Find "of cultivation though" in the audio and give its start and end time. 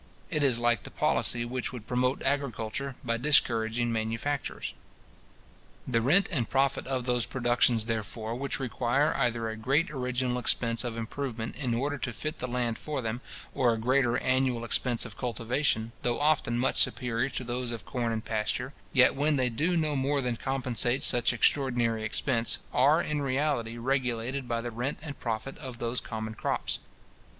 15.05-16.19